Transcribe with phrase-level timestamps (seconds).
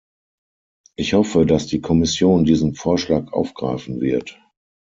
[0.95, 4.41] Ich hoffe, dass die Kommission diesen Vorschlag aufgreifen wird.